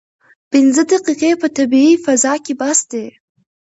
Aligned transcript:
پنځه 0.51 0.83
دقیقې 0.91 1.31
په 1.41 1.47
طبیعي 1.57 1.93
فضا 2.05 2.33
کې 2.45 2.53
بس 2.59 2.79
دي. 2.91 3.05